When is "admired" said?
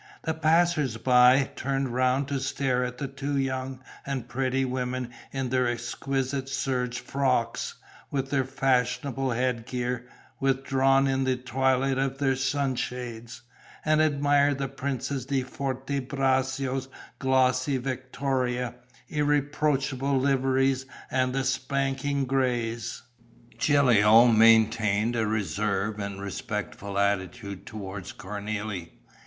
14.01-14.57